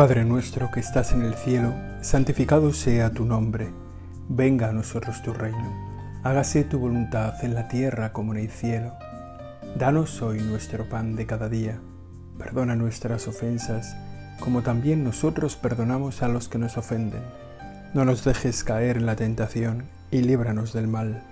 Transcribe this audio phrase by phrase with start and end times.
[0.00, 3.68] Padre nuestro que estás en el cielo, santificado sea tu nombre,
[4.30, 5.76] venga a nosotros tu reino,
[6.22, 8.94] hágase tu voluntad en la tierra como en el cielo.
[9.76, 11.82] Danos hoy nuestro pan de cada día,
[12.38, 13.94] perdona nuestras ofensas,
[14.40, 17.22] como también nosotros perdonamos a los que nos ofenden.
[17.92, 21.22] No nos dejes caer en la tentación y líbranos del mal.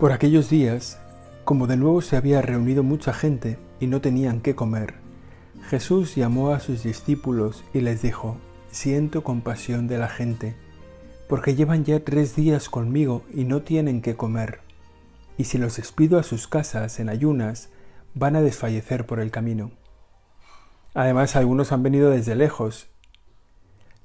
[0.00, 0.98] Por aquellos días,
[1.44, 5.03] como de nuevo se había reunido mucha gente y no tenían qué comer,
[5.70, 8.36] Jesús llamó a sus discípulos y les dijo,
[8.70, 10.54] Siento compasión de la gente,
[11.26, 14.60] porque llevan ya tres días conmigo y no tienen qué comer,
[15.38, 17.70] y si los despido a sus casas en ayunas,
[18.14, 19.70] van a desfallecer por el camino.
[20.92, 22.88] Además, algunos han venido desde lejos.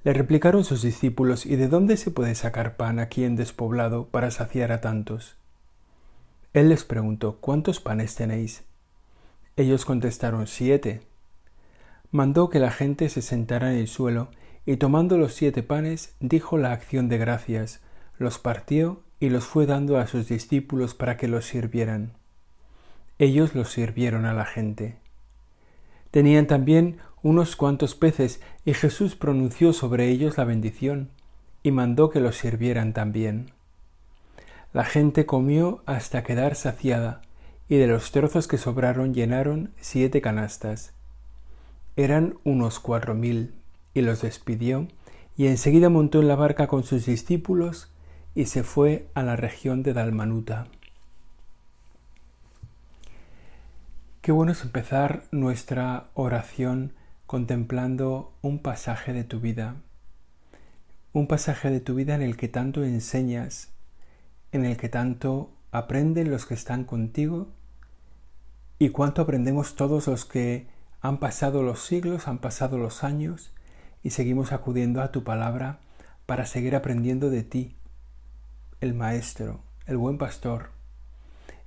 [0.03, 4.31] Le replicaron sus discípulos, ¿y de dónde se puede sacar pan aquí en despoblado para
[4.31, 5.36] saciar a tantos?
[6.53, 8.64] Él les preguntó, ¿cuántos panes tenéis?
[9.58, 11.08] Ellos contestaron, siete
[12.11, 14.29] mandó que la gente se sentara en el suelo
[14.65, 17.81] y tomando los siete panes dijo la acción de gracias,
[18.17, 22.13] los partió y los fue dando a sus discípulos para que los sirvieran.
[23.17, 24.97] Ellos los sirvieron a la gente.
[26.11, 31.09] Tenían también unos cuantos peces y Jesús pronunció sobre ellos la bendición
[31.63, 33.52] y mandó que los sirvieran también.
[34.71, 37.21] La gente comió hasta quedar saciada
[37.67, 40.93] y de los trozos que sobraron llenaron siete canastas.
[42.00, 43.55] Eran unos cuatro mil,
[43.94, 44.88] y los despidió,
[45.36, 47.92] y enseguida montó en la barca con sus discípulos
[48.33, 50.67] y se fue a la región de Dalmanuta.
[54.22, 56.94] Qué bueno es empezar nuestra oración
[57.25, 59.75] contemplando un pasaje de tu vida,
[61.11, 63.73] un pasaje de tu vida en el que tanto enseñas,
[64.53, 67.50] en el que tanto aprenden los que están contigo
[68.77, 73.52] y cuánto aprendemos todos los que han pasado los siglos, han pasado los años
[74.04, 75.80] y seguimos acudiendo a tu palabra
[76.26, 77.76] para seguir aprendiendo de ti,
[78.82, 80.70] el Maestro, el buen pastor,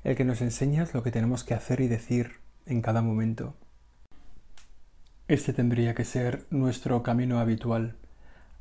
[0.05, 3.55] el que nos enseñas lo que tenemos que hacer y decir en cada momento.
[5.29, 7.97] Este tendría que ser nuestro camino habitual,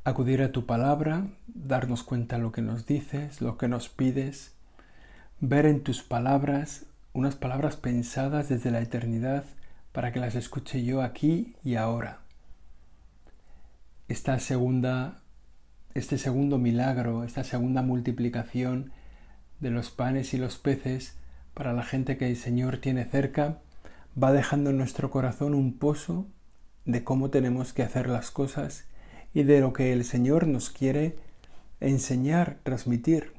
[0.04, 4.52] acudir a tu palabra, darnos cuenta lo que nos dices, lo que nos pides,
[5.40, 9.44] ver en tus palabras unas palabras pensadas desde la eternidad
[9.92, 12.20] para que las escuche yo aquí y ahora.
[14.08, 15.22] Esta segunda,
[15.94, 18.92] este segundo milagro, esta segunda multiplicación
[19.60, 21.16] de los panes y los peces
[21.54, 23.58] para la gente que el Señor tiene cerca,
[24.20, 26.26] va dejando en nuestro corazón un pozo
[26.84, 28.86] de cómo tenemos que hacer las cosas
[29.34, 31.16] y de lo que el Señor nos quiere
[31.80, 33.32] enseñar, transmitir.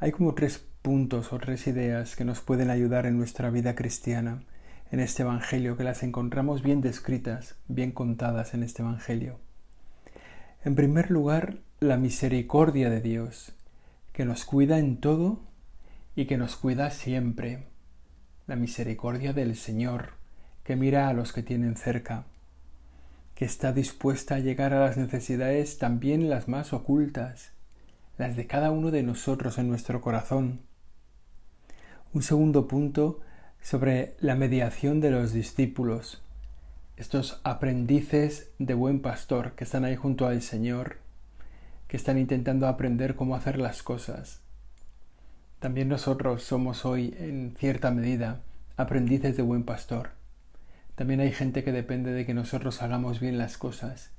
[0.00, 4.42] Hay como tres puntos o tres ideas que nos pueden ayudar en nuestra vida cristiana
[4.90, 9.38] en este Evangelio, que las encontramos bien descritas, bien contadas en este Evangelio.
[10.64, 13.52] En primer lugar, la misericordia de Dios,
[14.12, 15.40] que nos cuida en todo
[16.16, 17.66] y que nos cuida siempre.
[18.46, 20.14] La misericordia del Señor,
[20.64, 22.24] que mira a los que tienen cerca,
[23.34, 27.52] que está dispuesta a llegar a las necesidades también las más ocultas,
[28.16, 30.62] las de cada uno de nosotros en nuestro corazón.
[32.12, 33.20] Un segundo punto
[33.62, 36.22] sobre la mediación de los discípulos,
[36.96, 40.98] estos aprendices de buen pastor que están ahí junto al Señor,
[41.86, 44.40] que están intentando aprender cómo hacer las cosas.
[45.58, 48.40] También nosotros somos hoy, en cierta medida,
[48.76, 50.10] aprendices de buen pastor.
[50.94, 54.10] También hay gente que depende de que nosotros hagamos bien las cosas,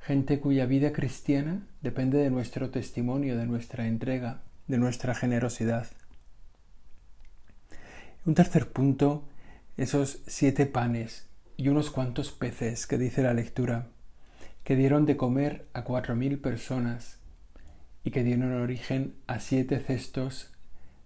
[0.00, 5.86] gente cuya vida cristiana depende de nuestro testimonio, de nuestra entrega, de nuestra generosidad.
[8.24, 9.24] Un tercer punto,
[9.76, 13.88] esos siete panes y unos cuantos peces que dice la lectura,
[14.62, 17.18] que dieron de comer a cuatro mil personas
[18.04, 20.52] y que dieron origen a siete cestos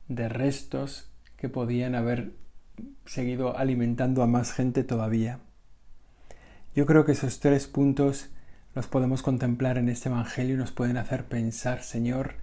[0.08, 1.08] de restos
[1.38, 2.32] que podían haber
[3.06, 5.40] seguido alimentando a más gente todavía.
[6.74, 8.28] Yo creo que esos tres puntos
[8.74, 12.34] los podemos contemplar en este Evangelio y nos pueden hacer pensar, Señor,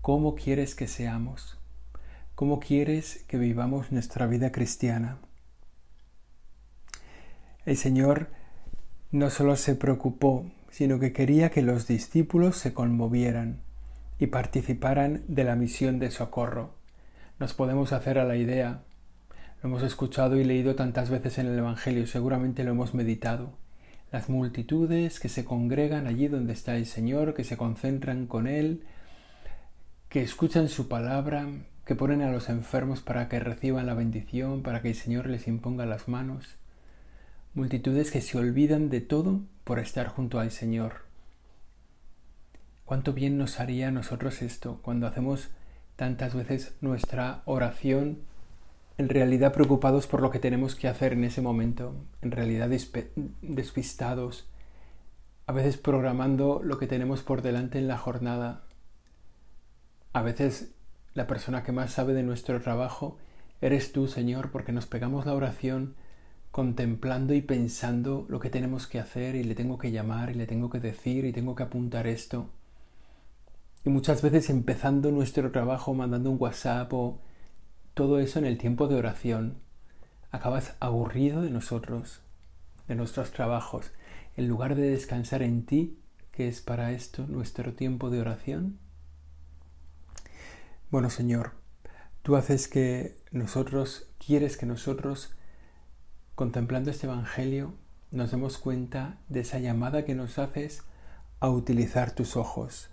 [0.00, 1.58] ¿cómo quieres que seamos?
[2.34, 5.18] ¿Cómo quieres que vivamos nuestra vida cristiana?
[7.64, 8.26] El Señor
[9.12, 13.60] no solo se preocupó, sino que quería que los discípulos se conmovieran
[14.18, 16.74] y participaran de la misión de socorro.
[17.38, 18.82] Nos podemos hacer a la idea,
[19.62, 23.52] lo hemos escuchado y leído tantas veces en el Evangelio, seguramente lo hemos meditado.
[24.10, 28.82] Las multitudes que se congregan allí donde está el Señor, que se concentran con Él,
[30.08, 31.46] que escuchan su palabra,
[31.84, 35.46] que ponen a los enfermos para que reciban la bendición, para que el Señor les
[35.48, 36.56] imponga las manos.
[37.54, 41.02] multitudes que se olvidan de todo por estar junto al Señor.
[42.84, 45.50] ¿Cuánto bien nos haría a nosotros esto cuando hacemos
[45.94, 48.18] tantas veces nuestra oración
[48.98, 52.68] en realidad preocupados por lo que tenemos que hacer en ese momento, en realidad
[53.42, 54.48] despistados,
[55.46, 58.62] a veces programando lo que tenemos por delante en la jornada.
[60.12, 60.73] A veces
[61.14, 63.16] la persona que más sabe de nuestro trabajo
[63.60, 65.94] eres tú, Señor, porque nos pegamos la oración
[66.50, 70.46] contemplando y pensando lo que tenemos que hacer y le tengo que llamar y le
[70.46, 72.48] tengo que decir y tengo que apuntar esto.
[73.84, 77.18] Y muchas veces empezando nuestro trabajo mandando un WhatsApp o
[77.94, 79.56] todo eso en el tiempo de oración,
[80.30, 82.20] acabas aburrido de nosotros,
[82.88, 83.92] de nuestros trabajos,
[84.36, 85.98] en lugar de descansar en ti,
[86.32, 88.78] que es para esto nuestro tiempo de oración.
[90.94, 91.54] Bueno, Señor,
[92.22, 95.34] tú haces que nosotros, quieres que nosotros,
[96.36, 97.74] contemplando este Evangelio,
[98.12, 100.84] nos demos cuenta de esa llamada que nos haces
[101.40, 102.90] a utilizar tus ojos,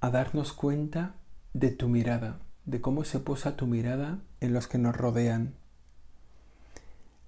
[0.00, 1.16] a darnos cuenta
[1.54, 5.56] de tu mirada, de cómo se posa tu mirada en los que nos rodean.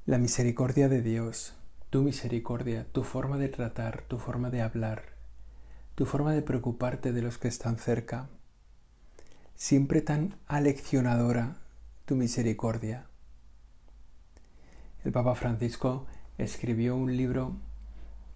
[0.06, 1.56] La misericordia de Dios,
[1.90, 5.02] tu misericordia, tu forma de tratar, tu forma de hablar,
[5.96, 8.28] tu forma de preocuparte de los que están cerca.
[9.60, 11.56] Siempre tan aleccionadora
[12.04, 13.06] tu misericordia.
[15.04, 16.06] El Papa Francisco
[16.38, 17.56] escribió un libro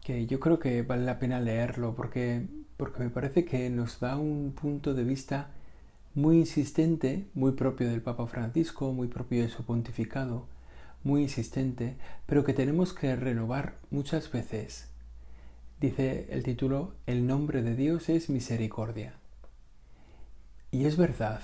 [0.02, 4.16] que yo creo que vale la pena leerlo porque, porque me parece que nos da
[4.16, 5.50] un punto de vista
[6.16, 10.48] muy insistente, muy propio del Papa Francisco, muy propio de su pontificado,
[11.04, 11.94] muy insistente,
[12.26, 14.88] pero que tenemos que renovar muchas veces.
[15.80, 19.21] Dice el título, El nombre de Dios es misericordia.
[20.72, 21.40] Y es verdad,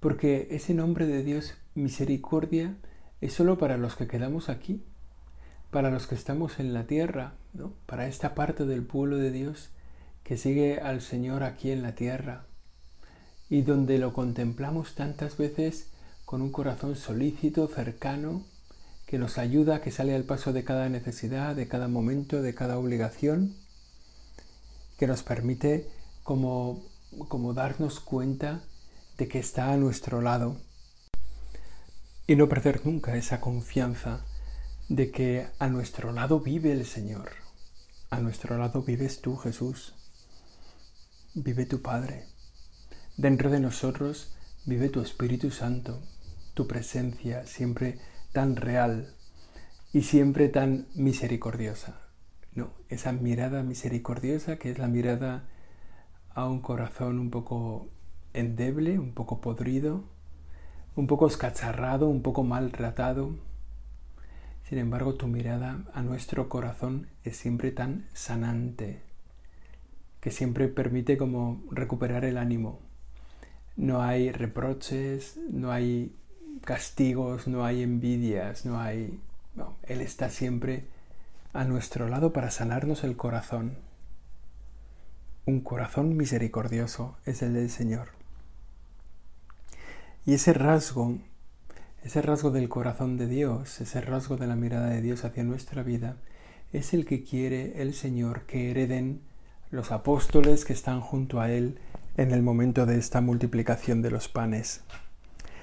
[0.00, 2.76] porque ese nombre de Dios, misericordia,
[3.22, 4.84] es solo para los que quedamos aquí,
[5.70, 7.72] para los que estamos en la tierra, ¿no?
[7.86, 9.70] para esta parte del pueblo de Dios
[10.24, 12.44] que sigue al Señor aquí en la tierra
[13.48, 15.88] y donde lo contemplamos tantas veces
[16.26, 18.44] con un corazón solícito, cercano,
[19.06, 22.76] que nos ayuda, que sale al paso de cada necesidad, de cada momento, de cada
[22.76, 23.54] obligación,
[24.98, 25.88] que nos permite
[26.24, 26.84] como,
[27.28, 28.62] como darnos cuenta
[29.18, 30.56] de que está a nuestro lado
[32.26, 34.24] y no perder nunca esa confianza
[34.88, 37.30] de que a nuestro lado vive el Señor,
[38.10, 39.94] a nuestro lado vives tú Jesús,
[41.34, 42.26] vive tu Padre.
[43.16, 46.02] Dentro de nosotros vive tu Espíritu Santo,
[46.54, 47.98] tu presencia siempre
[48.32, 49.14] tan real
[49.92, 52.00] y siempre tan misericordiosa.
[52.54, 55.48] No, esa mirada misericordiosa que es la mirada
[56.36, 57.88] a un corazón un poco
[58.34, 60.04] endeble, un poco podrido,
[60.94, 63.30] un poco escacharrado, un poco maltratado.
[64.68, 69.00] Sin embargo, tu mirada a nuestro corazón es siempre tan sanante,
[70.20, 72.80] que siempre permite como recuperar el ánimo,
[73.76, 76.14] no hay reproches, no hay
[76.64, 79.20] castigos, no hay envidias, no hay...
[79.54, 80.84] No, Él está siempre
[81.54, 83.85] a nuestro lado para sanarnos el corazón.
[85.48, 88.08] Un corazón misericordioso es el del Señor.
[90.24, 91.18] Y ese rasgo,
[92.02, 95.84] ese rasgo del corazón de Dios, ese rasgo de la mirada de Dios hacia nuestra
[95.84, 96.16] vida,
[96.72, 99.20] es el que quiere el Señor que hereden
[99.70, 101.78] los apóstoles que están junto a Él
[102.16, 104.80] en el momento de esta multiplicación de los panes.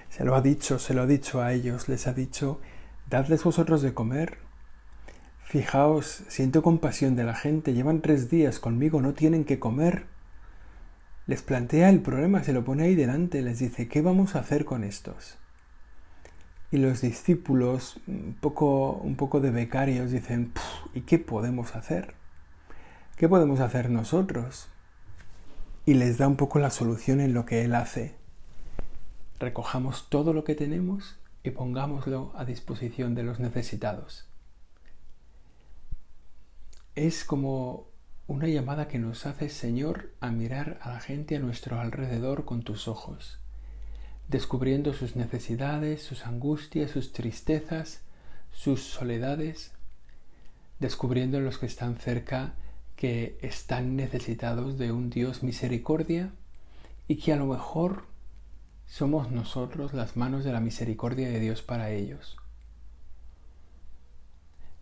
[0.09, 2.61] Se lo ha dicho, se lo ha dicho a ellos, les ha dicho,
[3.09, 4.37] dadles vosotros de comer.
[5.53, 10.07] Fijaos, siento compasión de la gente, llevan tres días conmigo, no tienen que comer.
[11.27, 14.65] Les plantea el problema, se lo pone ahí delante, les dice, ¿qué vamos a hacer
[14.65, 15.37] con estos?
[16.71, 20.53] Y los discípulos, un poco, un poco de becarios, dicen,
[20.95, 22.15] ¿y qué podemos hacer?
[23.15, 24.69] ¿Qué podemos hacer nosotros?
[25.85, 28.15] y les da un poco la solución en lo que Él hace.
[29.37, 34.32] Recojamos todo lo que tenemos y pongámoslo a disposición de los necesitados.
[36.95, 37.87] Es como
[38.27, 42.61] una llamada que nos hace, Señor, a mirar a la gente a nuestro alrededor con
[42.61, 43.39] tus ojos,
[44.27, 48.01] descubriendo sus necesidades, sus angustias, sus tristezas,
[48.51, 49.71] sus soledades,
[50.79, 52.53] descubriendo los que están cerca
[52.95, 56.31] que están necesitados de un Dios misericordia
[57.07, 58.05] y que a lo mejor
[58.85, 62.37] somos nosotros las manos de la misericordia de Dios para ellos.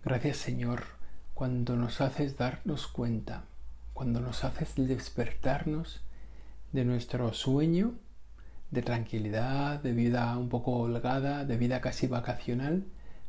[0.03, 1.00] Gracias Señor
[1.41, 3.45] cuando nos haces darnos cuenta,
[3.95, 6.01] cuando nos haces despertarnos
[6.71, 7.95] de nuestro sueño
[8.69, 12.85] de tranquilidad, de vida un poco holgada, de vida casi vacacional,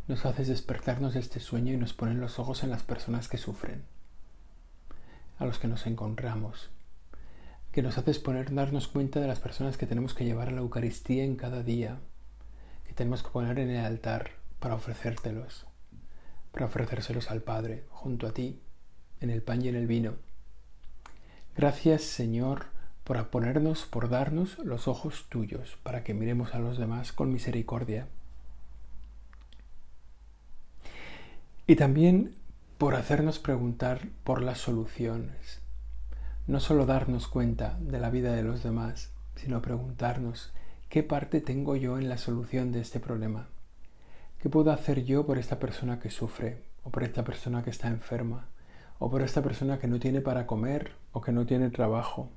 [0.08, 3.38] nos haces despertarnos de este sueño y nos ponen los ojos en las personas que
[3.38, 3.82] sufren,
[5.38, 6.68] a los que nos encontramos,
[7.72, 10.60] que nos haces poner, darnos cuenta de las personas que tenemos que llevar a la
[10.60, 11.96] Eucaristía en cada día,
[12.86, 15.64] que tenemos que poner en el altar para ofrecértelos,
[16.52, 18.60] para ofrecérselos al Padre, junto a ti,
[19.20, 20.14] en el pan y en el vino.
[21.56, 22.66] Gracias, Señor,
[23.04, 28.08] por ponernos, por darnos los ojos tuyos, para que miremos a los demás con misericordia.
[31.66, 32.34] Y también
[32.78, 35.60] por hacernos preguntar por las soluciones.
[36.46, 40.52] No solo darnos cuenta de la vida de los demás, sino preguntarnos
[40.88, 43.48] qué parte tengo yo en la solución de este problema.
[44.42, 47.88] ¿Qué puedo hacer yo por esta persona que sufre, o por esta persona que está
[47.88, 48.48] enferma,
[48.98, 52.28] o por esta persona que no tiene para comer o que no tiene trabajo?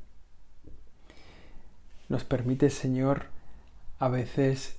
[2.07, 3.25] Nos permite, Señor,
[3.97, 4.77] a veces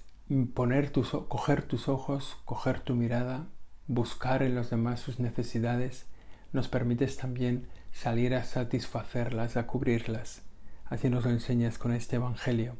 [0.54, 3.46] poner tus, coger tus ojos, coger tu mirada
[3.88, 6.06] buscar en los demás sus necesidades,
[6.52, 10.42] nos permites también salir a satisfacerlas, a cubrirlas.
[10.84, 12.76] Así nos lo enseñas con este Evangelio.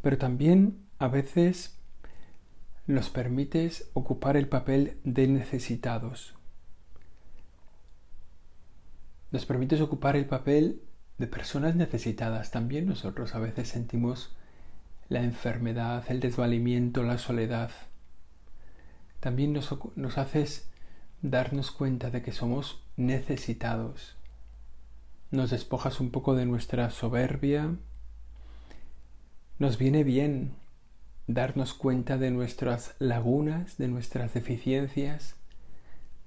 [0.00, 1.78] Pero también a veces
[2.86, 6.34] nos permites ocupar el papel de necesitados.
[9.30, 10.82] Nos permites ocupar el papel
[11.18, 12.50] de personas necesitadas.
[12.50, 14.36] También nosotros a veces sentimos
[15.08, 17.70] la enfermedad, el desvalimiento, la soledad
[19.22, 20.68] también nos, haces
[21.22, 24.16] darnos cuenta de que somos necesitados.
[25.30, 27.76] Nos despojas un poco de nuestra soberbia.
[29.60, 30.56] Nos viene bien
[31.34, 35.36] darnos cuenta de nuestras lagunas, de nuestras deficiencias,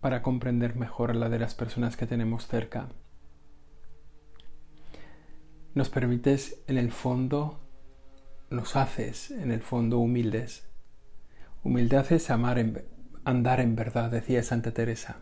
[0.02, 2.90] para comprender mejor la de las personas que tenemos cerca.
[5.74, 7.60] Nos permites en el fondo,
[8.50, 10.66] nos haces en el fondo humildes
[11.66, 12.64] Humildad es amar
[13.24, 15.22] andar en verdad, decía Santa Teresa.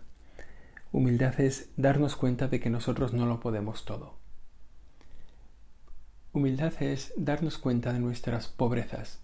[0.91, 4.17] Humildad es darnos cuenta de que nosotros no lo podemos todo.
[6.33, 9.22] Humildad es darnos cuenta de nuestras pobrezas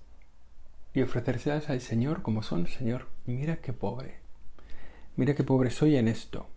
[0.94, 2.68] y ofrecérselas al Señor como son.
[2.68, 4.20] Señor, mira qué pobre.
[5.16, 6.48] Mira qué pobre soy en esto.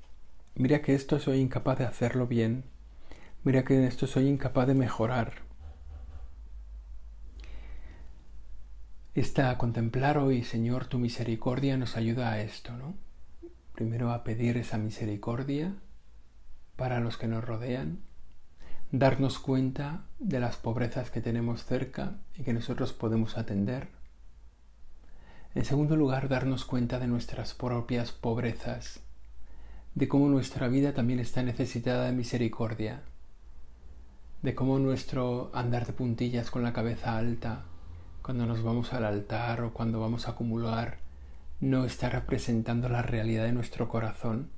[0.54, 2.64] Mira que esto soy incapaz de hacerlo bien.
[3.44, 5.42] Mira que en esto soy incapaz de mejorar.
[9.14, 12.94] Esta contemplar hoy, Señor, tu misericordia nos ayuda a esto, ¿no?
[13.74, 15.74] Primero a pedir esa misericordia
[16.76, 18.00] para los que nos rodean,
[18.90, 23.88] darnos cuenta de las pobrezas que tenemos cerca y que nosotros podemos atender.
[25.54, 29.00] En segundo lugar, darnos cuenta de nuestras propias pobrezas,
[29.94, 33.02] de cómo nuestra vida también está necesitada de misericordia,
[34.40, 37.64] de cómo nuestro andar de puntillas con la cabeza alta
[38.22, 41.00] cuando nos vamos al altar o cuando vamos a acumular,
[41.60, 44.48] no está representando la realidad de nuestro corazón,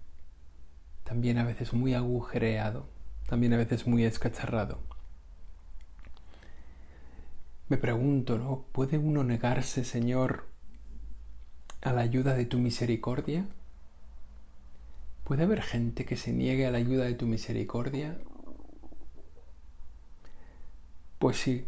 [1.02, 2.86] también a veces muy agujereado,
[3.26, 4.78] también a veces muy escacharrado.
[7.68, 8.66] Me pregunto, ¿no?
[8.70, 10.53] ¿Puede uno negarse, Señor,
[11.84, 13.46] a la ayuda de tu misericordia?
[15.22, 18.18] ¿Puede haber gente que se niegue a la ayuda de tu misericordia?
[21.18, 21.66] Pues sí,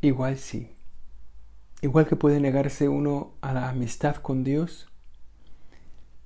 [0.00, 0.70] igual sí.
[1.82, 4.88] Igual que puede negarse uno a la amistad con Dios,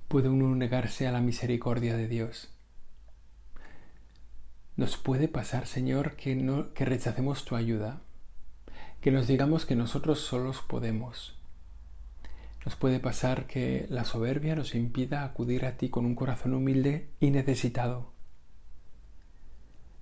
[0.07, 2.49] puede uno negarse a la misericordia de Dios.
[4.77, 8.01] Nos puede pasar, Señor, que, no, que rechacemos tu ayuda,
[9.01, 11.38] que nos digamos que nosotros solos podemos.
[12.65, 17.09] Nos puede pasar que la soberbia nos impida acudir a ti con un corazón humilde
[17.19, 18.11] y necesitado.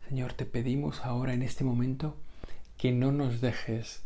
[0.07, 2.15] Señor, te pedimos ahora en este momento
[2.77, 4.01] que no nos dejes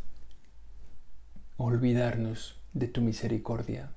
[1.57, 3.91] olvidarnos de tu misericordia.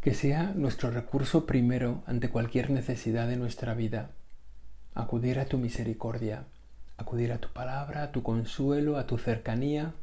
[0.00, 4.10] Que sea nuestro recurso primero ante cualquier necesidad de nuestra vida.
[4.94, 6.44] Acudir a tu misericordia,
[6.96, 9.94] acudir a tu palabra, a tu consuelo, a tu cercanía.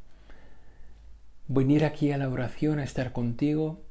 [1.54, 3.84] Venir aquí a la oración, a estar contigo,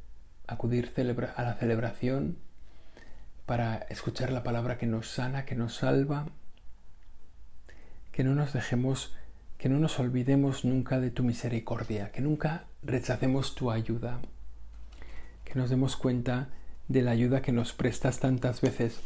[0.46, 0.94] acudir
[1.36, 2.38] a la celebración
[3.44, 6.24] para escuchar la palabra que nos sana, que nos salva.
[8.12, 9.14] Que no nos dejemos
[9.58, 14.22] que no nos olvidemos nunca de tu misericordia, que nunca rechacemos tu ayuda,
[15.44, 16.48] que nos demos cuenta
[16.88, 19.02] de la ayuda que nos prestas tantas veces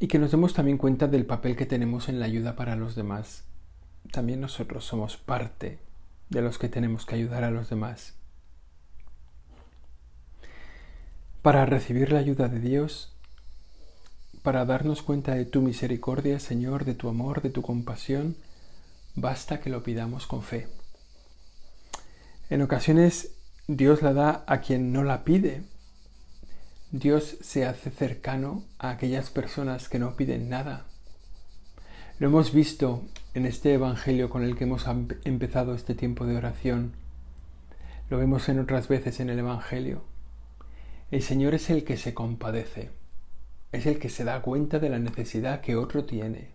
[0.00, 2.94] y que nos demos también cuenta del papel que tenemos en la ayuda para los
[2.94, 3.44] demás.
[4.10, 5.86] También nosotros somos parte
[6.30, 8.14] de los que tenemos que ayudar a los demás.
[11.42, 13.14] Para recibir la ayuda de Dios
[14.42, 18.36] para darnos cuenta de tu misericordia, Señor, de tu amor, de tu compasión,
[19.14, 20.68] basta que lo pidamos con fe.
[22.48, 23.32] En ocasiones
[23.66, 25.64] Dios la da a quien no la pide.
[26.90, 30.86] Dios se hace cercano a aquellas personas que no piden nada.
[32.18, 33.02] Lo hemos visto
[33.38, 34.86] en este Evangelio con el que hemos
[35.24, 36.92] empezado este tiempo de oración.
[38.10, 40.02] Lo vemos en otras veces en el Evangelio.
[41.10, 42.90] El Señor es el que se compadece,
[43.72, 46.50] es el que se da cuenta de la necesidad que otro tiene,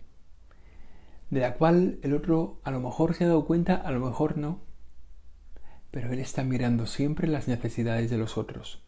[1.30, 4.36] de la cual el otro a lo mejor se ha dado cuenta, a lo mejor
[4.36, 4.60] no
[5.94, 8.82] pero Él está mirando siempre las necesidades de los otros.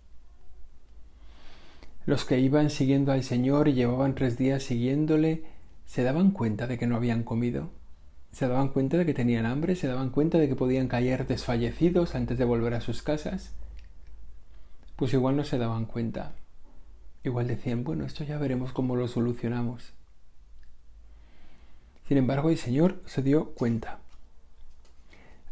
[2.05, 5.45] Los que iban siguiendo al Señor y llevaban tres días siguiéndole,
[5.85, 7.71] se daban cuenta de que no habían comido,
[8.33, 12.15] se daban cuenta de que tenían hambre, se daban cuenta de que podían caer desfallecidos
[12.15, 13.53] antes de volver a sus casas.
[14.97, 16.33] Pues igual no se daban cuenta.
[17.25, 19.93] Igual decían, bueno, esto ya veremos cómo lo solucionamos.
[22.09, 23.99] Sin embargo, el Señor se dio cuenta.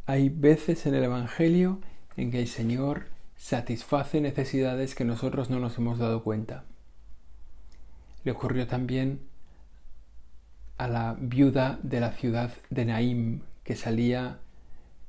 [0.07, 1.81] Hay veces en el Evangelio
[2.17, 6.65] en que el Señor satisface necesidades que nosotros no nos hemos dado cuenta.
[8.23, 9.21] Le ocurrió también
[10.77, 14.41] a la viuda de la ciudad de Naim, que salía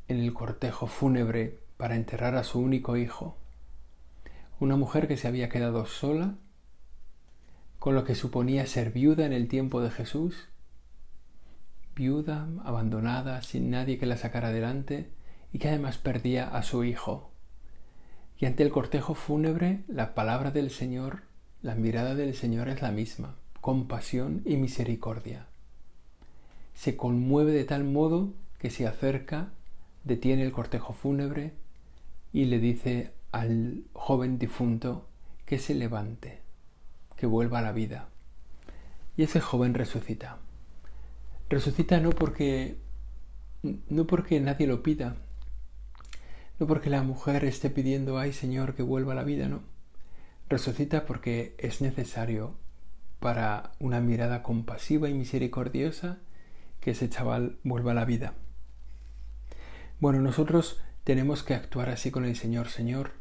[0.08, 3.38] en el cortejo fúnebre para enterrar a su único hijo.
[4.60, 6.36] Una mujer que se había quedado sola,
[7.80, 10.48] con lo que suponía ser viuda en el tiempo de Jesús,
[11.96, 15.10] viuda, abandonada, sin nadie que la sacara adelante
[15.52, 17.32] y que además perdía a su hijo.
[18.38, 21.24] Y ante el cortejo fúnebre, la palabra del Señor,
[21.62, 25.48] la mirada del Señor es la misma, compasión y misericordia.
[26.76, 29.50] Se conmueve de tal modo que se acerca,
[30.04, 31.54] detiene el cortejo fúnebre
[32.32, 35.08] y le dice al joven difunto
[35.46, 36.42] que se levante,
[37.16, 38.10] que vuelva a la vida.
[39.18, 40.38] Y ese joven resucita.
[41.50, 42.78] Resucita no porque
[43.90, 45.16] no porque nadie lo pida,
[46.60, 49.62] no porque la mujer esté pidiendo, ay Señor, que vuelva a la vida, no.
[50.50, 52.56] Resucita porque es necesario
[53.20, 56.20] para una mirada compasiva y misericordiosa
[56.86, 58.36] que ese chaval vuelva a la vida.
[60.00, 63.14] Bueno, nosotros tenemos que actuar así con el Señor, Señor.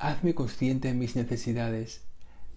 [0.00, 2.04] Hazme consciente de mis necesidades,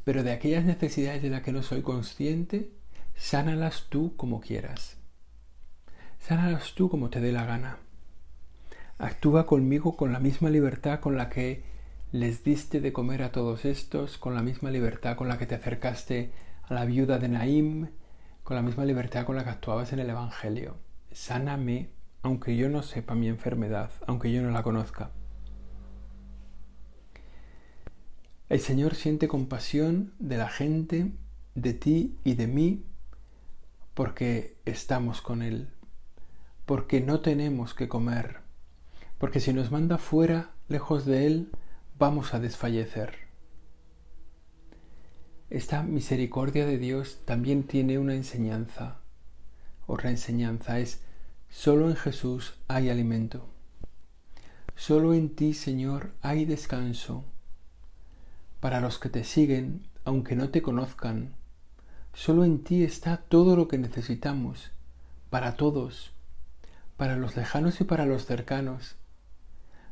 [0.03, 2.71] pero de aquellas necesidades de las que no soy consciente,
[3.15, 4.97] sánalas tú como quieras.
[6.17, 7.77] Sánalas tú como te dé la gana.
[8.97, 11.61] Actúa conmigo con la misma libertad con la que
[12.11, 15.53] les diste de comer a todos estos, con la misma libertad con la que te
[15.53, 16.31] acercaste
[16.63, 17.89] a la viuda de Naim,
[18.49, 20.75] con la misma libertad con la que actuabas en el Evangelio.
[21.11, 21.91] Sáname,
[22.23, 25.11] aunque yo no sepa mi enfermedad, aunque yo no la conozca.
[28.49, 31.11] El Señor siente compasión de la gente,
[31.53, 32.85] de ti y de mí
[33.93, 35.69] porque estamos con Él,
[36.65, 38.37] porque no tenemos que comer,
[39.19, 41.51] porque si nos manda fuera, lejos de Él,
[41.99, 43.28] vamos a desfallecer.
[45.49, 48.99] Esta misericordia de Dios también tiene una enseñanza.
[49.87, 51.01] Otra enseñanza es,
[51.49, 53.49] solo en Jesús hay alimento.
[54.75, 57.23] Solo en ti, Señor, hay descanso.
[58.59, 61.33] Para los que te siguen, aunque no te conozcan,
[62.13, 64.71] Solo en ti está todo lo que necesitamos,
[65.29, 66.11] para todos,
[66.97, 68.95] para los lejanos y para los cercanos,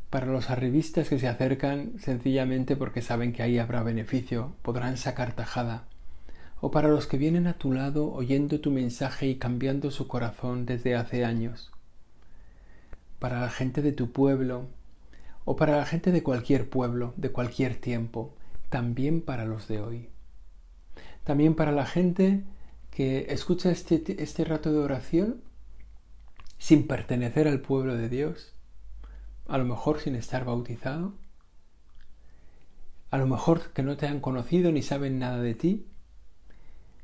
[0.09, 5.33] para los arribistas que se acercan sencillamente porque saben que ahí habrá beneficio, podrán sacar
[5.33, 5.87] tajada,
[6.61, 10.65] o para los que vienen a tu lado oyendo tu mensaje y cambiando su corazón
[10.65, 11.71] desde hace años,
[13.19, 14.67] para la gente de tu pueblo,
[15.43, 18.33] o para la gente de cualquier pueblo, de cualquier tiempo,
[18.69, 20.09] también para los de hoy.
[21.23, 22.43] También para la gente
[22.91, 25.41] que escucha este, este rato de oración
[26.57, 28.56] sin pertenecer al pueblo de Dios,
[29.47, 31.13] a lo mejor sin estar bautizado,
[33.09, 35.87] a lo mejor que no te han conocido ni saben nada de ti,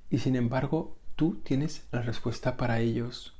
[0.09, 3.33] y sin embargo tú tienes la respuesta para ellos.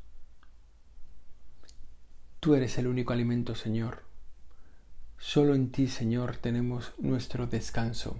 [2.39, 4.04] Tú eres el único alimento, Señor.
[5.18, 8.18] Solo en ti, Señor, tenemos nuestro descanso.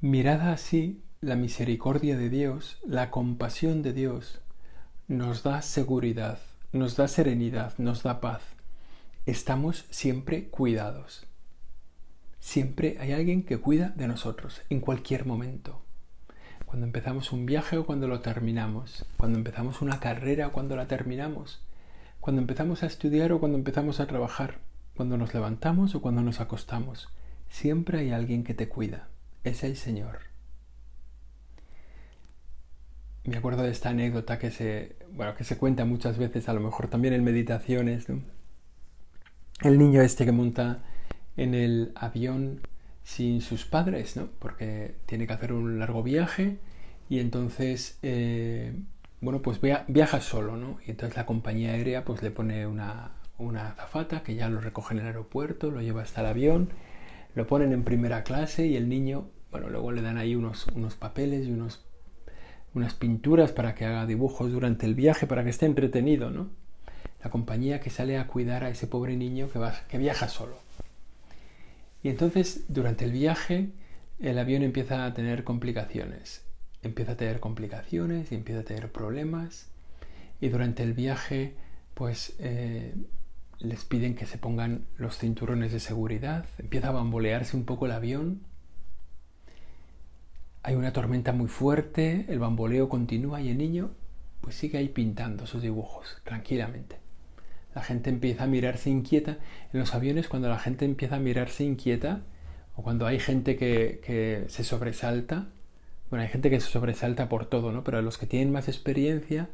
[0.00, 4.40] Mirada así, la misericordia de Dios, la compasión de Dios,
[5.08, 6.38] nos da seguridad,
[6.72, 8.42] nos da serenidad, nos da paz.
[9.26, 11.26] Estamos siempre cuidados.
[12.40, 15.82] Siempre hay alguien que cuida de nosotros, en cualquier momento.
[16.66, 20.88] Cuando empezamos un viaje o cuando lo terminamos, cuando empezamos una carrera o cuando la
[20.88, 21.62] terminamos,
[22.20, 24.58] cuando empezamos a estudiar o cuando empezamos a trabajar,
[24.96, 27.08] cuando nos levantamos o cuando nos acostamos,
[27.48, 29.08] siempre hay alguien que te cuida
[29.44, 30.31] es el Señor.
[33.24, 36.60] Me acuerdo de esta anécdota que se, bueno, que se cuenta muchas veces, a lo
[36.60, 38.06] mejor también en meditaciones,
[39.60, 40.82] El niño este que monta
[41.36, 42.60] en el avión
[43.04, 44.28] sin sus padres, ¿no?
[44.38, 46.58] Porque tiene que hacer un largo viaje
[47.08, 48.74] y entonces, eh,
[49.20, 50.78] bueno, pues viaja solo, ¿no?
[50.86, 54.94] Y entonces la compañía aérea pues le pone una, una azafata que ya lo recoge
[54.94, 56.70] en el aeropuerto, lo lleva hasta el avión,
[57.34, 60.94] lo ponen en primera clase y el niño, bueno, luego le dan ahí unos, unos
[60.94, 61.84] papeles y unos,
[62.74, 66.50] unas pinturas para que haga dibujos durante el viaje, para que esté entretenido, ¿no?
[67.22, 70.56] La compañía que sale a cuidar a ese pobre niño que, va, que viaja solo.
[72.02, 73.70] Y entonces, durante el viaje,
[74.18, 76.44] el avión empieza a tener complicaciones.
[76.82, 79.68] Empieza a tener complicaciones y empieza a tener problemas.
[80.40, 81.54] Y durante el viaje,
[81.94, 82.94] pues eh,
[83.62, 87.92] les piden que se pongan los cinturones de seguridad, empieza a bambolearse un poco el
[87.92, 88.40] avión,
[90.62, 93.90] hay una tormenta muy fuerte, el bamboleo continúa y el niño
[94.40, 96.96] pues sigue ahí pintando sus dibujos tranquilamente.
[97.74, 99.38] La gente empieza a mirarse inquieta.
[99.72, 102.22] En los aviones cuando la gente empieza a mirarse inquieta
[102.76, 105.48] o cuando hay gente que, se sobresalta,
[106.10, 107.84] bueno, hay gente que se sobresalta por todo, ¿no?
[107.84, 109.48] Pero los que tienen más experiencia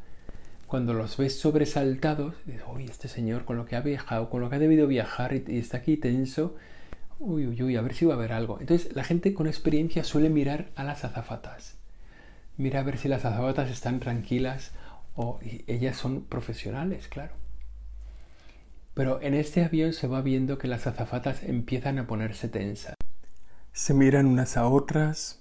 [0.66, 4.50] cuando los ves sobresaltados, dices, uy, este señor con lo que ha viajado, con lo
[4.50, 6.56] que ha debido viajar y, está aquí tenso,
[7.18, 8.60] uy, uy, uy, a ver si va a haber algo.
[8.60, 11.76] Entonces la gente con experiencia suele mirar a las azafatas.
[12.56, 14.72] Mira a ver si las azafatas están tranquilas
[15.14, 17.32] o ellas son profesionales, claro.
[18.94, 22.96] Pero en este avión se va viendo que las azafatas empiezan a ponerse tensas.
[23.72, 25.40] Se miran unas a otras,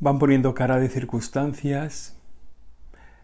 [0.00, 2.16] van poniendo cara de circunstancias,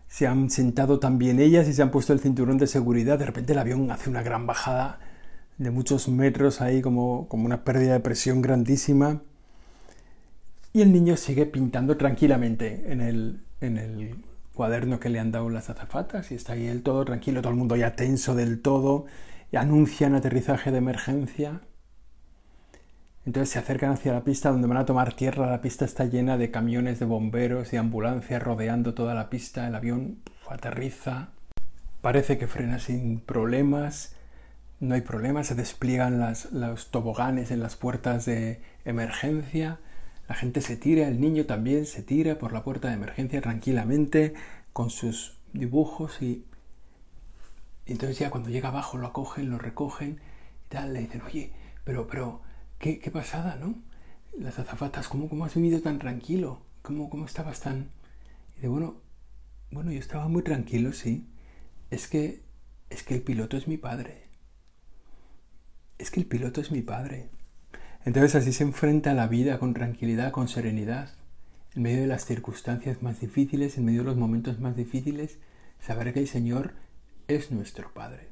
[0.09, 3.19] se han sentado también ellas y se han puesto el cinturón de seguridad.
[3.19, 4.99] De repente el avión hace una gran bajada
[5.63, 9.23] de muchos metros ahí, como, como una pérdida de presión grandísima.
[10.73, 14.17] Y el niño sigue pintando tranquilamente en el, en el
[14.55, 17.59] cuaderno que le han dado las azafatas y está ahí él todo tranquilo, todo el
[17.59, 19.07] mundo ya tenso del todo,
[19.51, 21.61] y anuncian aterrizaje de emergencia.
[23.25, 25.49] Entonces se acercan hacia la pista donde van a tomar tierra.
[25.49, 29.69] La pista está llena de camiones de bomberos y ambulancias rodeando toda la pista.
[29.69, 31.29] El avión aterriza.
[32.01, 34.17] Parece que frena sin problemas.
[34.83, 35.47] No hay problemas.
[35.47, 36.19] Se despliegan
[36.51, 39.79] los toboganes en las puertas de emergencia.
[40.29, 44.35] La gente se tira, el niño también se tira por la puerta de emergencia tranquilamente
[44.73, 46.45] con sus dibujos y,
[47.87, 50.19] entonces ya cuando llega abajo lo acogen, lo recogen
[50.67, 51.53] y tal, le dicen, oye,
[51.85, 52.41] pero, pero,
[52.81, 53.77] qué, pasada, ¿no?
[54.37, 56.61] Las azafatas, ¿cómo, cómo has vivido tan tranquilo?
[56.83, 57.91] ¿Cómo, cómo estabas tan...?
[58.59, 58.97] Y de bueno,
[59.71, 61.29] bueno, yo estaba muy tranquilo, sí.
[61.93, 62.43] Es que,
[62.91, 64.32] es que el piloto es mi padre.
[66.03, 67.29] Es que el piloto es mi padre.
[68.05, 71.11] Entonces así se enfrenta a la vida con tranquilidad, con serenidad,
[71.75, 75.39] en medio de las circunstancias más difíciles, en medio de los momentos más difíciles,
[75.81, 76.75] saber que el Señor
[77.29, 78.31] es nuestro Padre,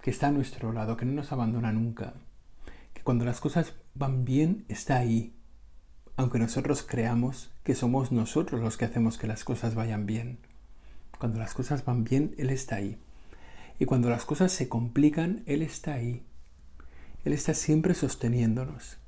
[0.00, 2.14] que está a nuestro lado, que no nos abandona nunca,
[3.10, 5.34] cuando las cosas van bien está ahí,
[6.16, 10.38] aunque nosotros creamos que somos nosotros los que hacemos que las cosas vayan bien.
[11.18, 12.98] Cuando las cosas van bien, Él está ahí.
[13.78, 16.22] Y cuando las cosas se complican, Él está ahí.
[17.24, 18.98] Él está siempre sosteniéndonos.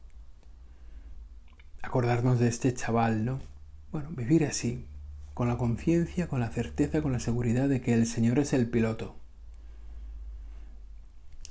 [1.82, 3.40] Acordarnos de este chaval, ¿no?
[3.90, 4.86] Bueno, vivir así,
[5.34, 8.68] con la conciencia, con la certeza, con la seguridad de que el Señor es el
[8.68, 9.16] piloto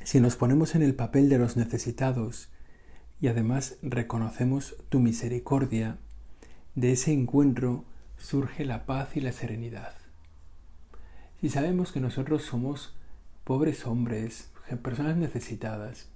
[0.03, 2.49] si nos ponemos en el papel de los necesitados
[3.19, 5.97] y además reconocemos tu misericordia,
[6.73, 7.85] de ese encuentro
[8.17, 9.93] surge la paz y la serenidad.
[11.39, 12.95] Si sabemos que nosotros somos
[13.43, 16.09] pobres hombres, personas necesitadas,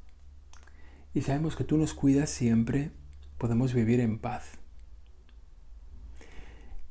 [1.15, 2.91] y sabemos que tú nos cuidas siempre,
[3.38, 4.60] podemos vivir en paz.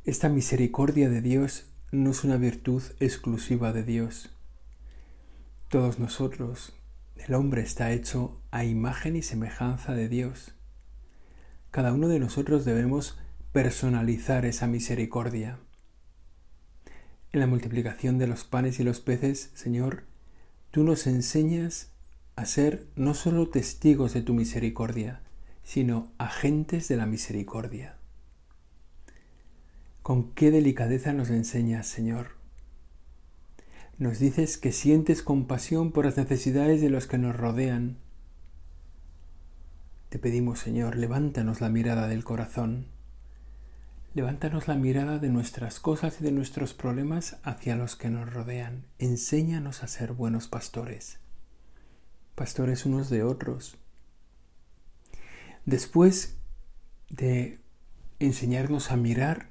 [0.02, 4.30] Esta misericordia de Dios no es una virtud exclusiva de Dios.
[5.68, 6.72] Todos nosotros
[7.16, 10.54] el hombre está hecho a imagen y semejanza de Dios.
[11.70, 13.18] Cada uno de nosotros debemos
[13.52, 15.58] personalizar esa misericordia.
[17.30, 20.04] En la multiplicación de los panes y los peces, Señor,
[20.70, 21.93] tú nos enseñas
[22.36, 25.20] a ser no solo testigos de tu misericordia,
[25.62, 27.96] sino agentes de la misericordia.
[30.02, 32.44] Con qué delicadeza nos enseñas, Señor
[33.98, 37.98] nos dices que sientes compasión por las necesidades de los que nos rodean.
[40.08, 42.86] Te pedimos, Señor, levántanos la mirada del corazón.
[44.12, 48.84] Levántanos la mirada de nuestras cosas y de nuestros problemas hacia los que nos rodean.
[48.98, 51.18] Enséñanos a ser buenos pastores,
[52.34, 53.76] pastores unos de otros.
[55.64, 56.36] Después
[57.08, 57.60] de
[58.18, 59.48] enseñarnos a mirar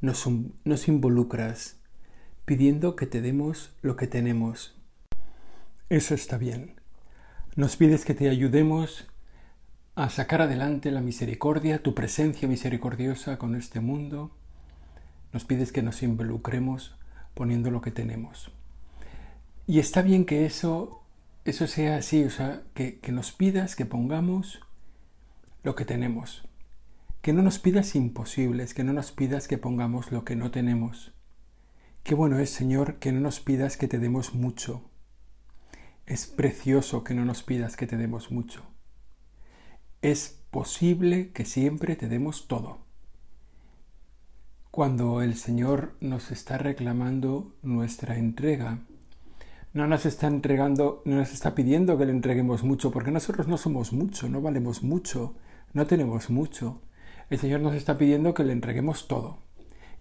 [0.00, 0.28] nos,
[0.64, 1.76] nos involucras
[2.44, 4.76] pidiendo que te demos lo que tenemos.
[5.88, 6.80] Eso está bien.
[7.56, 9.08] Nos pides que te ayudemos
[9.96, 14.30] a sacar adelante la misericordia, tu presencia misericordiosa con este mundo.
[15.32, 16.94] Nos pides que nos involucremos
[17.34, 18.52] poniendo lo que tenemos.
[19.66, 21.02] Y está bien que eso,
[21.48, 24.60] eso sea así, o sea, que, que nos pidas que pongamos
[25.62, 26.46] lo que tenemos.
[27.22, 31.12] Que no nos pidas imposibles, que no nos pidas que pongamos lo que no tenemos.
[32.02, 34.82] Qué bueno es, Señor, que no nos pidas que te demos mucho.
[36.06, 38.62] Es precioso que no nos pidas que te demos mucho.
[40.00, 42.78] Es posible que siempre te demos todo.
[44.70, 48.78] Cuando el Señor nos está reclamando nuestra entrega,
[49.72, 53.58] no nos está entregando, no nos está pidiendo que le entreguemos mucho, porque nosotros no
[53.58, 55.34] somos mucho, no valemos mucho,
[55.72, 56.80] no tenemos mucho.
[57.30, 59.38] El Señor nos está pidiendo que le entreguemos todo.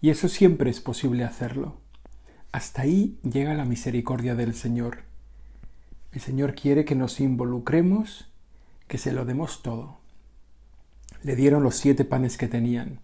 [0.01, 1.81] Y eso siempre es posible hacerlo.
[2.51, 4.99] Hasta ahí llega la misericordia del Señor.
[6.13, 8.31] El Señor quiere que nos involucremos,
[8.87, 9.97] que se lo demos todo.
[11.23, 13.01] Le dieron los siete panes que tenían.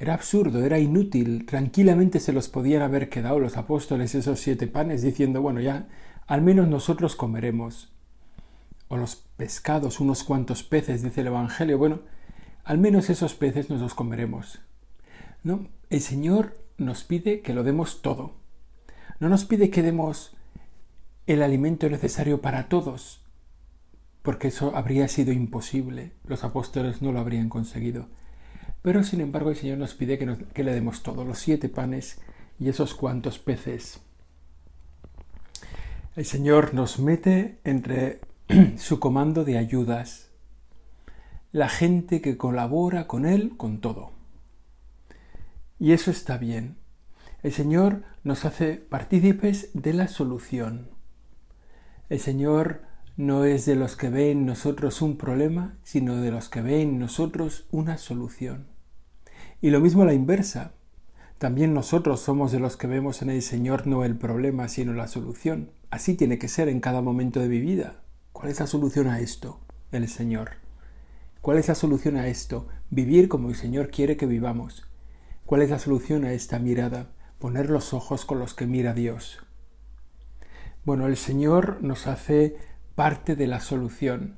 [0.00, 1.44] Era absurdo, era inútil.
[1.44, 5.88] Tranquilamente se los podían haber quedado los apóstoles esos siete panes, diciendo, bueno, ya
[6.26, 7.92] al menos nosotros comeremos.
[8.88, 11.76] O los pescados, unos cuantos peces, dice el Evangelio.
[11.76, 12.00] Bueno,
[12.64, 14.60] al menos esos peces nos los comeremos.
[15.44, 18.32] No, el Señor nos pide que lo demos todo.
[19.18, 20.34] No nos pide que demos
[21.26, 23.20] el alimento necesario para todos,
[24.22, 28.08] porque eso habría sido imposible, los apóstoles no lo habrían conseguido.
[28.82, 32.20] Pero sin embargo el Señor nos pide que, le demos todo, los siete panes
[32.58, 34.00] y esos cuantos peces.
[36.16, 38.20] El Señor nos mete entre
[38.78, 40.30] su comando de ayudas,
[41.52, 44.12] la gente que colabora con Él con todo.
[45.78, 46.76] Y eso está bien,
[47.42, 50.90] el Señor nos hace partícipes de la solución.
[52.10, 52.82] El Señor
[53.20, 56.80] no es de los que ven en nosotros un problema, sino de los que ven
[56.80, 58.66] en nosotros una solución.
[59.60, 60.72] Y lo mismo a la inversa.
[61.38, 65.06] También nosotros somos de los que vemos en el Señor no el problema, sino la
[65.06, 65.70] solución.
[65.90, 68.02] Así tiene que ser en cada momento de mi vida.
[68.32, 69.60] ¿Cuál es la solución a esto?
[69.92, 70.52] El Señor.
[71.40, 72.68] ¿Cuál es la solución a esto?
[72.90, 74.86] Vivir como el Señor quiere que vivamos.
[75.46, 77.10] ¿Cuál es la solución a esta mirada?
[77.40, 79.38] poner los ojos con los que mira Dios.
[80.84, 82.56] Bueno, el Señor nos hace
[83.00, 84.36] parte de la solución.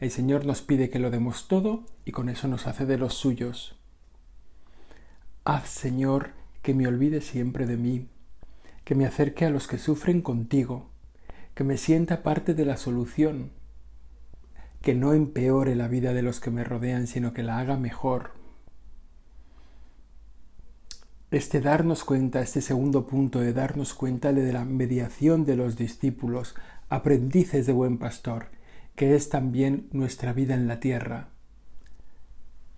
[0.00, 3.12] El Señor nos pide que lo demos todo y con eso nos hace de los
[3.12, 3.76] suyos.
[5.44, 6.30] Haz, Señor,
[6.62, 8.08] que me olvide siempre de mí,
[8.84, 10.88] que me acerque a los que sufren contigo,
[11.52, 13.50] que me sienta parte de la solución,
[14.80, 18.30] que no empeore la vida de los que me rodean, sino que la haga mejor,
[21.30, 26.54] este darnos cuenta, este segundo punto de darnos cuenta de la mediación de los discípulos,
[26.88, 28.46] aprendices de buen pastor,
[28.94, 31.28] que es también nuestra vida en la tierra.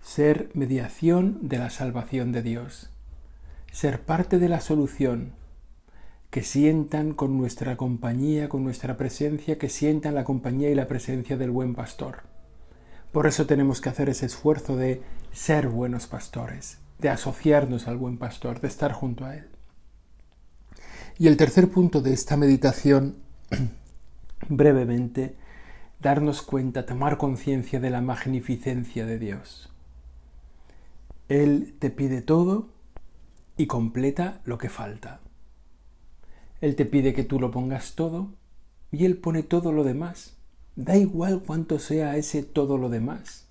[0.01, 2.89] Ser mediación de la salvación de Dios.
[3.71, 5.33] Ser parte de la solución.
[6.29, 11.37] Que sientan con nuestra compañía, con nuestra presencia, que sientan la compañía y la presencia
[11.37, 12.23] del buen pastor.
[13.11, 18.17] Por eso tenemos que hacer ese esfuerzo de ser buenos pastores de asociarnos al buen
[18.17, 19.47] pastor, de estar junto a él.
[21.17, 23.15] Y el tercer punto de esta meditación,
[24.47, 25.35] brevemente,
[26.01, 29.69] darnos cuenta, tomar conciencia de la magnificencia de Dios.
[31.27, 32.69] Él te pide todo
[33.57, 35.19] y completa lo que falta.
[36.61, 38.29] Él te pide que tú lo pongas todo
[38.91, 40.37] y Él pone todo lo demás.
[40.75, 43.49] Da igual cuánto sea ese todo lo demás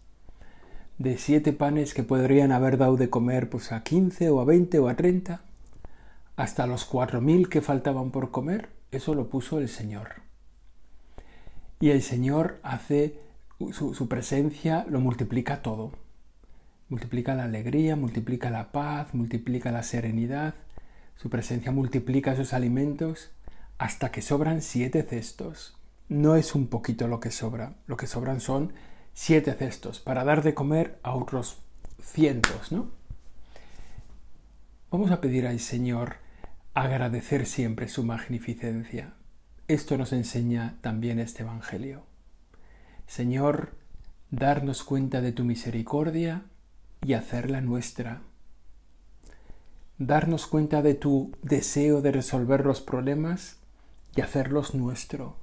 [0.98, 4.80] de siete panes que podrían haber dado de comer pues a quince o a veinte
[4.80, 5.42] o a treinta,
[6.36, 10.27] hasta los cuatro mil que faltaban por comer, eso lo puso el Señor.
[11.80, 13.20] Y el Señor hace
[13.72, 15.92] su, presencia, lo multiplica todo.
[16.88, 20.54] Multiplica la alegría, multiplica la paz, multiplica la serenidad,
[21.16, 23.30] su presencia multiplica sus alimentos
[23.76, 25.76] hasta que sobran siete cestos.
[26.08, 28.72] No es un poquito lo que sobra, lo que sobran son
[29.12, 31.58] siete cestos para dar de comer a otros
[32.00, 32.90] cientos, ¿no?
[34.90, 36.16] Vamos a pedir al Señor
[36.72, 39.12] agradecer siempre su magnificencia.
[39.68, 42.02] Esto nos enseña también este Evangelio.
[43.06, 43.74] Señor,
[44.30, 46.42] darnos cuenta de tu misericordia
[47.02, 48.22] y hacerla nuestra.
[49.98, 53.58] Darnos cuenta de tu deseo de resolver los problemas
[54.16, 55.36] y hacerlos nuestro,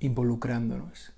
[0.00, 1.12] involucrándonos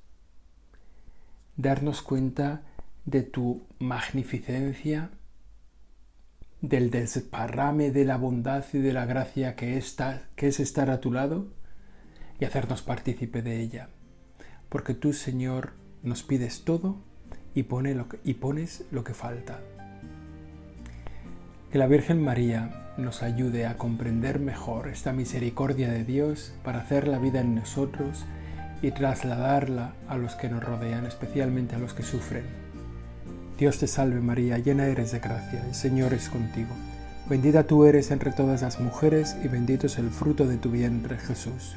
[1.56, 2.62] darnos cuenta
[3.04, 5.10] de tu magnificencia
[6.60, 9.82] del desparrame de la bondad y de la gracia que,
[10.36, 11.48] que es estar a tu lado
[12.42, 13.88] y hacernos partícipe de ella.
[14.68, 16.96] Porque tú, Señor, nos pides todo
[17.54, 19.60] y, lo y pones lo que falta.
[21.70, 27.06] Que la Virgen María nos ayude a comprender mejor esta misericordia de Dios para hacer
[27.06, 28.24] la vida en nosotros
[28.82, 32.46] y trasladarla a los que nos rodean, especialmente a los que sufren.
[33.56, 36.74] Dios te salve María, llena eres de gracia, el Señor es contigo.
[37.30, 41.18] Bendita tú eres entre todas las mujeres y bendito es el fruto de tu vientre
[41.18, 41.76] Jesús.